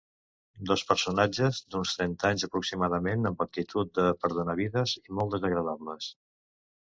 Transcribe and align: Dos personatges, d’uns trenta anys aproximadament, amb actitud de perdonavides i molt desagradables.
Dos 0.69 0.83
personatges, 0.91 1.59
d’uns 1.73 1.91
trenta 1.97 2.25
anys 2.31 2.45
aproximadament, 2.47 3.29
amb 3.31 3.43
actitud 3.45 3.93
de 3.99 4.05
perdonavides 4.23 4.95
i 5.03 5.17
molt 5.19 5.35
desagradables. 5.37 6.09